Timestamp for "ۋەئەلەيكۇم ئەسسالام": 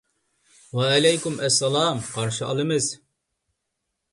0.77-2.01